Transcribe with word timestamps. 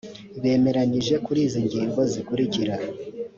bemeranyije 0.41 1.15
kuri 1.25 1.39
izi 1.47 1.59
ngingo 1.67 1.99
zikurikira 2.11 2.75